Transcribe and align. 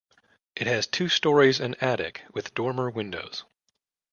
It 0.55 0.65
has 0.65 0.87
two 0.87 1.09
storeys 1.09 1.59
and 1.59 1.75
attic 1.79 2.23
with 2.33 2.55
dormer 2.55 2.89
windows. 2.89 3.45